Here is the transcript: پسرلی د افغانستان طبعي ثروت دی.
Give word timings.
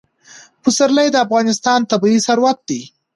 پسرلی 0.63 1.07
د 1.11 1.15
افغانستان 1.25 1.79
طبعي 1.91 2.17
ثروت 2.27 2.57
دی. 2.69 2.81